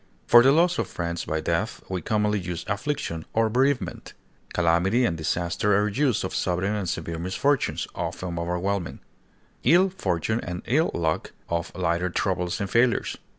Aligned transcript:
For 0.25 0.41
the 0.41 0.51
loss 0.51 0.79
of 0.79 0.87
friends 0.87 1.25
by 1.25 1.41
death 1.41 1.79
we 1.87 2.01
commonly 2.01 2.39
use 2.39 2.65
affliction 2.67 3.23
or 3.33 3.51
bereavement. 3.51 4.15
Calamity 4.51 5.05
and 5.05 5.15
disaster 5.15 5.77
are 5.77 5.87
used 5.89 6.25
of 6.25 6.33
sudden 6.33 6.73
and 6.73 6.89
severe 6.89 7.19
misfortunes, 7.19 7.85
often 7.93 8.39
overwhelming; 8.39 9.01
ill 9.63 9.89
fortune 9.91 10.39
and 10.41 10.63
ill 10.65 10.89
luck, 10.95 11.33
of 11.49 11.71
lighter 11.75 12.09
troubles 12.09 12.59
and 12.59 12.71
failures. 12.71 13.17